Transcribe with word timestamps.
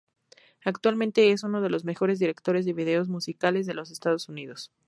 Actualmente 0.65 1.31
es 1.31 1.43
uno 1.43 1.61
de 1.61 1.69
lo 1.69 1.77
mejores 1.83 2.17
directores 2.17 2.65
de 2.65 2.73
videos 2.73 3.07
musicales 3.07 3.67
de 3.67 3.73
Estados 3.83 4.29
Unidos. 4.29 4.71